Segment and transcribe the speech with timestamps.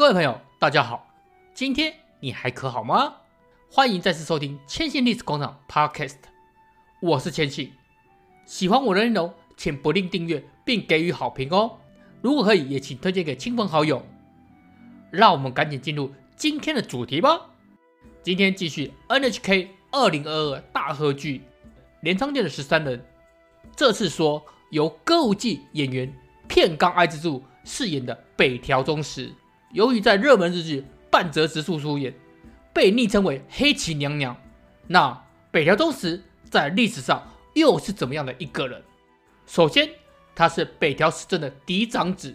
[0.00, 1.06] 各位朋友，大家好，
[1.52, 3.16] 今天你还可好吗？
[3.70, 6.16] 欢迎再次收听千信历史广场 Podcast，
[7.02, 7.74] 我是千信。
[8.46, 11.76] 喜欢我的内容，请不吝订阅并给予好评哦。
[12.22, 14.02] 如果可以，也请推荐给亲朋好友。
[15.10, 17.38] 让我们赶紧进入今天的主题吧。
[18.22, 21.40] 今天继续 NHK 二零二二大合剧
[22.00, 22.98] 《镰仓殿的十三人》，
[23.76, 26.10] 这次说由歌舞伎演员
[26.48, 29.30] 片冈爱之助饰演的北条宗实。
[29.72, 32.12] 由于在热门日剧《半泽直树》出演，
[32.72, 34.36] 被昵称为“黑崎娘娘”。
[34.88, 37.22] 那北条宗实在历史上
[37.54, 38.82] 又是怎么样的一个人？
[39.46, 39.88] 首先，
[40.34, 42.34] 他是北条时政的嫡长子。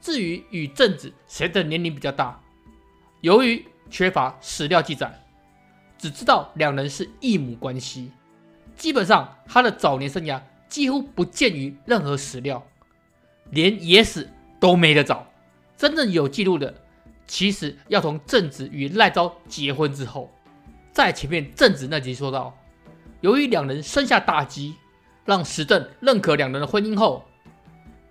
[0.00, 2.40] 至于与正子谁的年龄比较大，
[3.20, 5.22] 由于缺乏史料记载，
[5.96, 8.10] 只知道两人是异母关系。
[8.74, 12.66] 基本上，他的早年生涯几乎不见于任何史料，
[13.50, 14.28] 连野史
[14.58, 15.24] 都没得找。
[15.82, 16.72] 真正有记录的，
[17.26, 20.30] 其实要从正子与赖昭结婚之后。
[20.92, 22.56] 在前面正子那集说到，
[23.20, 24.76] 由于两人生下大吉，
[25.24, 27.24] 让时政认可两人的婚姻后，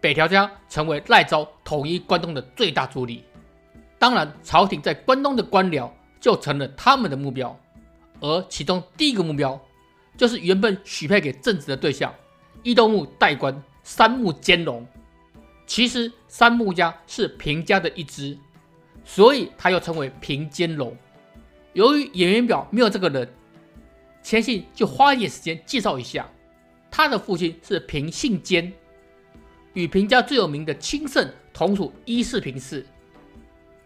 [0.01, 3.23] 北条家成为赖昭统一关东的最大助力。
[3.97, 7.57] 当然，朝廷在关东的官僚就成了他们的目标，
[8.19, 9.57] 而其中第一个目标
[10.17, 12.13] 就是原本许配给正子的对象
[12.63, 14.85] 伊豆木代官三木兼隆。
[15.71, 18.37] 其实三木家是平家的一支，
[19.05, 20.93] 所以他又称为平兼隆。
[21.71, 23.25] 由于演员表没有这个人，
[24.21, 26.29] 千信就花一点时间介绍一下。
[26.91, 28.69] 他的父亲是平信坚，
[29.71, 32.85] 与平家最有名的清盛同属伊势平氏，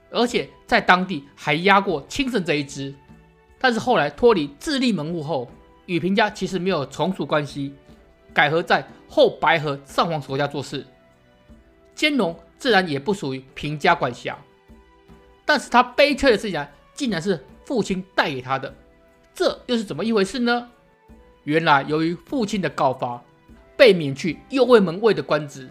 [0.10, 2.96] 而且在当地还压过清盛这一支。
[3.60, 5.48] 但是后来脱离自立门户后，
[5.86, 7.76] 与平家其实没有从属关系，
[8.34, 10.84] 改和在后白河上皇手下做事。
[11.96, 14.38] 兼容自然也不属于平家管辖，
[15.46, 18.74] 但是他悲催的事情竟然是父亲带给他的，
[19.34, 20.70] 这又是怎么一回事呢？
[21.44, 23.22] 原来由于父亲的告发，
[23.78, 25.70] 被免去右卫门尉的官职，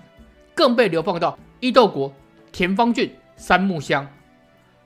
[0.55, 2.13] 更被流放到伊豆国
[2.51, 4.07] 田方郡三木乡，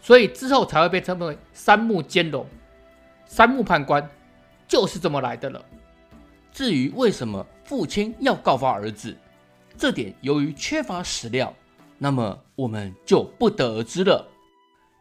[0.01, 2.47] 所以之后才会被称为三木兼容。
[3.27, 4.09] 三木判官
[4.67, 5.63] 就是这么来的了。
[6.51, 9.15] 至于为什么父亲要告发儿子？
[9.79, 11.55] 这点由于缺乏史料，
[11.99, 14.29] 那么我们就不得而知了。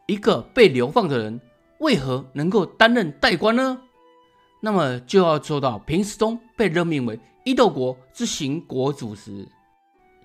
[0.06, 1.42] 一个被流放的人
[1.80, 3.82] 为何能够担任代官呢？
[4.62, 9.48] 那么就要说到平时中被任命为伊豆国之行国主时，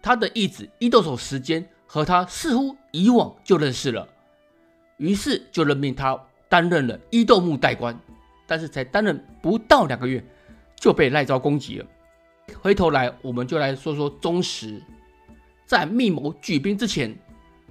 [0.03, 4.07] 他的义子伊豆守时间和他似乎以往就认识了，
[4.99, 7.99] 于是就任命他担任了伊豆幕代官。
[8.47, 10.23] 但是才担任不到两个月，
[10.77, 11.87] 就被赖昭攻击了。
[12.61, 14.83] 回头来，我们就来说说宗实，
[15.65, 17.17] 在密谋举兵之前，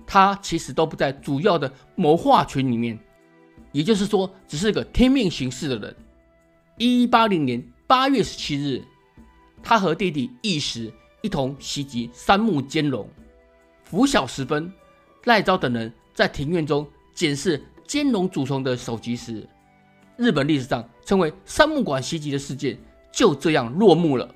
[0.06, 2.98] 他其实都不在主要的谋划群里面，
[3.72, 5.96] 也就是说，只是个听命行事的人。
[6.78, 8.84] 一一八零年八月十七日，
[9.62, 13.08] 他和弟弟义时一同袭击三木兼隆。
[13.84, 14.72] 拂晓时分，
[15.26, 19.48] 赖昭等人在庭院中检视兼隆主从的首级时，
[20.18, 22.78] 日本历史上称为三木馆袭击的事件
[23.12, 24.34] 就这样落幕了。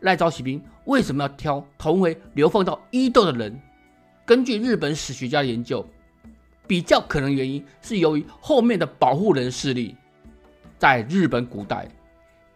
[0.00, 3.60] 赖昭喜兵为什么要挑同为流放到伊豆的人？
[4.24, 5.84] 根据日本史学家的研究，
[6.66, 9.96] 比较可能原因是由于后面的保护人势力。
[10.78, 11.88] 在日本古代，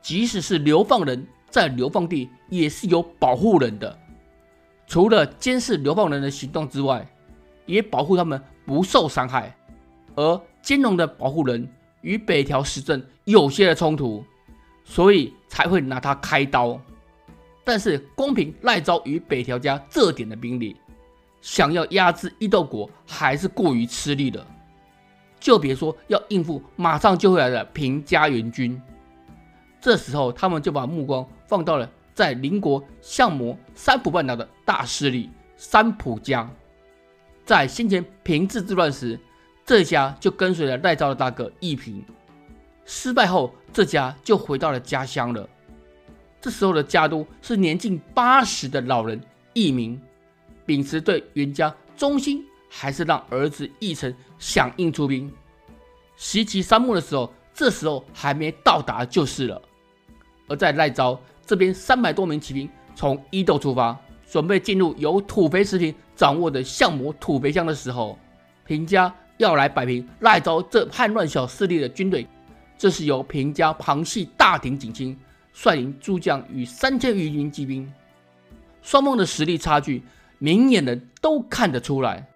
[0.01, 3.99] 即使是流放人在流放地也是有保护人的，
[4.87, 7.05] 除了监视流放人的行动之外，
[7.67, 9.57] 也保护他们不受伤害。
[10.15, 11.69] 而兼隆的保护人
[12.03, 14.25] 与北条时政有些的冲突，
[14.85, 16.81] 所以才会拿他开刀。
[17.65, 20.77] 但是，光凭赖昭与北条家这点的兵力，
[21.41, 24.47] 想要压制伊豆国还是过于吃力了。
[25.39, 28.81] 就别说要应付马上就会来的平家援军。
[29.81, 36.49] 这时候，他们就把目光放到了在邻国相模三浦半岛的大势力三浦家。
[37.45, 39.19] 在先前平治之乱时，
[39.65, 42.05] 这家就跟随了赖昭的大哥义平。
[42.85, 45.49] 失败后，这家就回到了家乡了。
[46.43, 49.19] 这时候的家督是年近八十的老人
[49.53, 49.99] 义明，
[50.67, 55.33] 秉持对源家忠心，还是让儿子义成响应出兵
[56.17, 59.63] 袭击三木的时候，这时候还没到达就是了。
[60.49, 63.97] 而在赖昭这边，三百多名骑兵从伊豆出发，
[64.29, 68.19] 准备进入由土肥实庭掌握的相模土肥乡的时候，
[68.67, 72.27] 平家要来摆平赖昭这叛乱小势力的军队，
[72.77, 75.17] 这是由平家旁系大庭景亲。
[75.53, 77.93] 率领诸将与三千余名骑兵，
[78.81, 80.03] 双方的实力差距，
[80.39, 82.27] 明眼人都看得出来。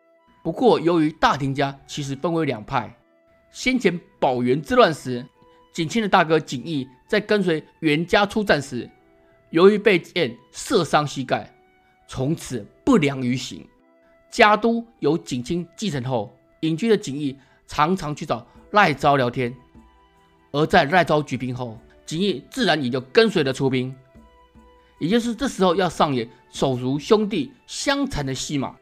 [0.42, 2.94] 不过，由于大庭家其实分为两派，
[3.50, 5.26] 先前保元之乱时，
[5.72, 8.88] 景清的大哥景义在跟随袁家出战时，
[9.50, 11.52] 由于被箭射伤膝盖，
[12.06, 13.66] 从此不良于行。
[14.30, 17.36] 家督由景清继承后，隐居的景义
[17.66, 19.52] 常常去找赖昭聊天，
[20.52, 23.94] 而在赖昭举兵后，景义自然也就跟随着出兵。
[24.98, 28.74] 也就是这时候要上演手足兄弟相残的戏码。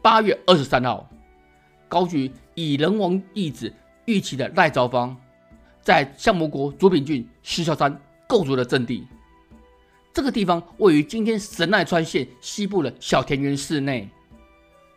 [0.00, 1.08] 八月二十三号，
[1.88, 3.72] 高举以仁王义子
[4.06, 5.14] 玉旗的赖昭方，
[5.82, 9.06] 在相模国竹柄郡石桥山构筑了阵地。
[10.14, 14.08] 这个地方位于今天神奈川县西部的小田原市内，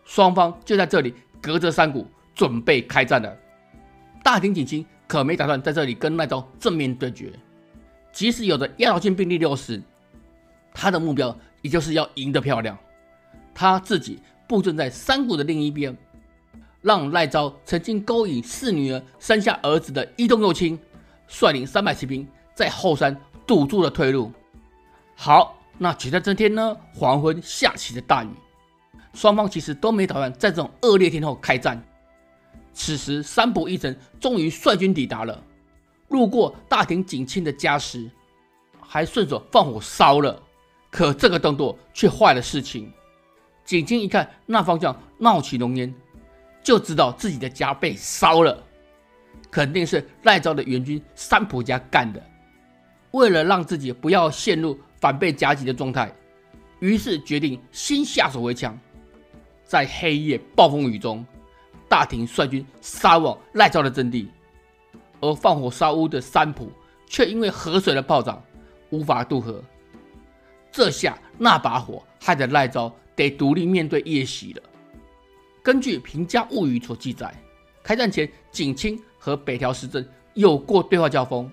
[0.06, 3.38] 双方就在这里隔着山谷准备开战了。
[4.24, 7.32] 大庭景清可没打算在这里跟赖昭正面对决，
[8.16, 9.80] 即使有着压倒性兵力六十，
[10.74, 12.76] 他的目标也就是要赢得漂亮。
[13.54, 14.20] 他自己。
[14.48, 15.98] 布阵在山谷的另一边，
[16.84, 20.78] 让赖昭曾经勾引四女儿生下儿子的伊东右亲，
[21.28, 24.32] 率领三百骑兵在后山堵住了退路。
[25.16, 28.30] 好，那就在这天呢，黄昏下起了大雨，
[29.16, 31.84] 双方其实都没打算在这种恶劣天候开战。
[32.72, 35.44] 此时三浦义澄终于率军抵达了，
[36.16, 38.10] 路过大庭景清的家时，
[38.80, 40.42] 还顺手放火烧了。
[40.90, 42.90] 可这个动作却坏了事情。
[43.66, 45.94] 景清一看那方向冒起浓烟，
[46.64, 48.64] 就知道自己的家被烧了，
[49.52, 52.24] 肯定是赖昭的援军三浦家干的。
[53.12, 56.10] 为了让自己不要陷入反被夹击的状态，
[56.80, 58.80] 于是决定先下手为强。
[59.66, 61.26] 在黑夜暴风雨中，
[61.90, 64.30] 大庭率军杀往赖昭的阵地，
[65.25, 66.72] 而放火烧屋的三浦
[67.07, 68.42] 却因为河水的暴涨
[68.89, 69.63] 无法渡河。
[70.72, 72.94] 这下那把火害得赖昭。
[73.18, 74.62] 得独立面对夜袭了。
[75.63, 77.33] 根据《平家物语》所记载，
[77.81, 81.50] 开战前景清和北条时政有过对话交锋。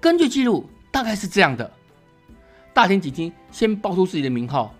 [0.00, 1.72] 根据记录，大概是这样的：
[2.74, 4.74] 大庭景清先报出自己的名号，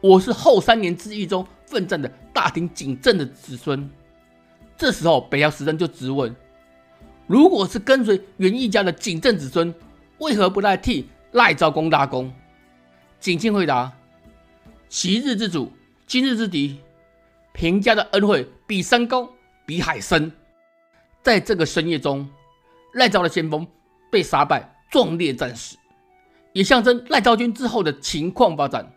[0.00, 3.88] 我是后三年之役中奋战的大庭景政的子孙。
[4.76, 6.34] 这时候北条时政就质问：
[7.26, 9.74] 如果是跟随源义家的景正子孙，
[10.18, 12.32] 为何不来替赖昭公大功？
[13.20, 13.92] 景清回答。
[14.88, 15.72] 昔日之主，
[16.06, 16.80] 今日之敌，
[17.52, 19.28] 平家的恩惠比山高，
[19.64, 20.30] 比海深。
[21.22, 22.28] 在这个深夜中，
[22.94, 23.66] 赖昭的先锋
[24.10, 25.78] 被杀败，壮烈战死，
[26.52, 28.92] 也象征赖昭军之后的情况发展。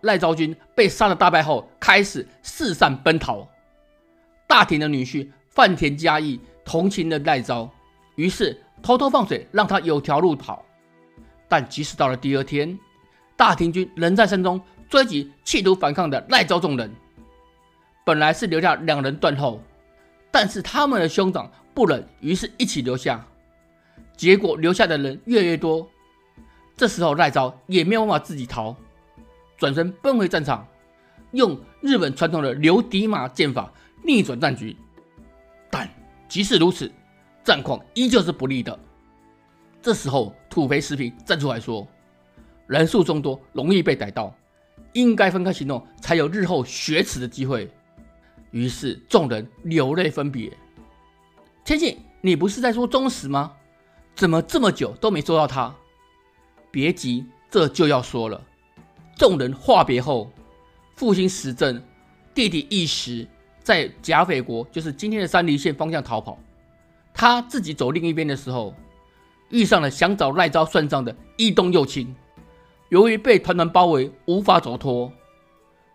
[0.00, 3.46] 赖昭军被杀了大败后，开始四散奔逃。
[4.46, 7.70] 大庭的女婿饭田嘉义同情的赖昭，
[8.16, 10.62] 于是偷偷放水，让他有条路跑。
[11.48, 12.78] 但即使到了第二天，
[13.36, 14.60] 大庭军仍在山中。
[14.88, 16.88] 追击企图反抗的赖昭众人，
[18.04, 19.60] 本来是留下两人断后，
[20.30, 23.26] 但是他们的兄长不忍，于是一起留下。
[24.16, 25.84] 结果留下的人越来越多，
[26.76, 28.76] 这时候赖昭也没有办法自己逃，
[29.56, 30.64] 转身奔回战场，
[31.32, 33.68] 用日本传统的留敌马剑法
[34.04, 34.76] 逆转战局。
[36.28, 36.90] 即使如此，
[37.44, 38.78] 战况依旧是不利的。
[39.80, 41.86] 这时候土肥石平站出来说
[42.66, 44.34] ：“人数众多，容易被逮到。”
[44.92, 47.70] 应该分开行动，才有日后雪耻的机会。
[48.50, 50.50] 于是众人流泪分别。
[51.66, 53.52] 千信，你不是在说忠实吗？
[54.14, 55.74] 怎么这么久都没说到他？
[56.70, 58.42] 别急，这就要说了。
[59.16, 60.32] 众人话别后，
[60.94, 61.82] 父亲时政，
[62.34, 63.28] 弟弟义时，
[63.66, 66.38] 在甲斐国，就是今天的山梨县方向逃跑。
[67.12, 68.72] 他自己走另一边的时候，
[69.48, 72.14] 遇上了想找赖昭算账的伊东右亲。
[72.90, 75.10] 由于被团团包围，无法走脱，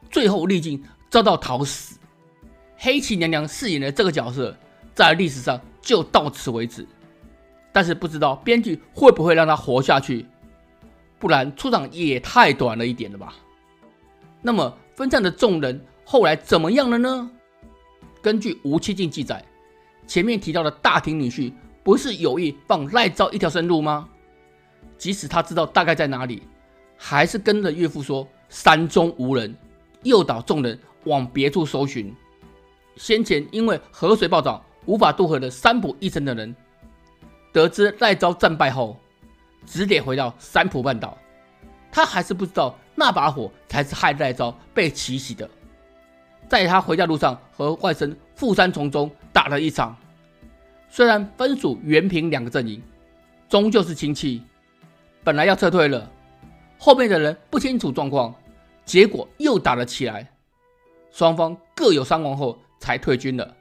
[0.09, 1.97] 最后历尽遭到讨死。
[2.75, 4.53] 黑崎娘娘饰演的这个角色，
[4.93, 6.85] 在历史上就到此为止。
[7.71, 10.25] 但是不知道编剧会不会让她活下去，
[11.17, 13.33] 不然出场也太短了一点了吧？
[14.41, 17.31] 那么分散的众人后来怎么样了呢？
[18.21, 19.43] 根据吴七进记载，
[20.05, 21.51] 前面提到的大庭女婿
[21.83, 24.07] 不是有意放赖昭一条生路吗？
[24.97, 26.43] 即使他知道大概在哪里。
[27.03, 29.57] 还是跟着岳父说山中无人，
[30.03, 32.15] 诱导众人往别处搜寻。
[32.95, 36.55] 先前因为河水暴涨无法渡河的三浦义澄等人，
[37.51, 38.99] 得知赖昭战败后，
[39.65, 41.17] 只得回到三浦半岛。
[41.91, 45.49] 他还是不知道那把火才是害赖昭被奇袭的。
[46.51, 49.95] 在他回家路上，和外甥富山从中打了一场。
[50.89, 52.83] 虽然分属原平两个阵营，
[53.47, 54.43] 终究是亲戚，
[55.23, 56.11] 本来要撤退了。
[56.77, 58.35] 后面的人不清楚状况，
[58.83, 60.29] 结果又打了起来。
[61.09, 63.55] 双方各有伤亡后才退军了。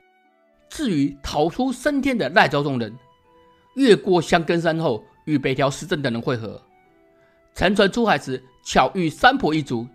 [0.68, 2.92] 至于逃出升天的赖昭众人，
[3.76, 6.60] 越过香根山后与北条时政等人会合。
[7.54, 9.86] 乘船出海时巧遇三婆一族，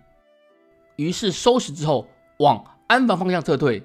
[0.95, 3.83] 于是收拾之后往安房方向撤退，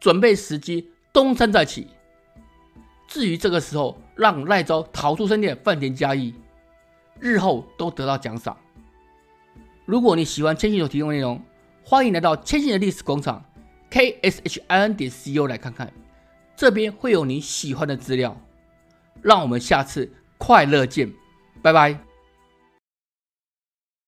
[0.00, 1.88] 准备时机东山再起。
[3.06, 6.34] 至于这个时候让赖昭逃出升天的饭田嘉义，
[7.20, 8.56] 日后都得到奖赏。
[9.84, 11.42] 如果你喜欢千信所提供的内容，
[11.84, 13.44] 欢迎来到千信的历史广场
[13.90, 15.92] kshin 点 co 来看看，
[16.56, 18.40] 这边会有你喜欢的资料。
[19.20, 21.12] 让我们下次快乐见，
[21.60, 22.11] 拜拜。